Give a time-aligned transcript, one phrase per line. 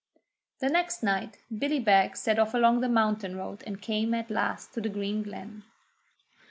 [0.61, 4.73] The next night Billy Beg set off along the mountain road and came at last
[4.73, 5.61] to the green glen.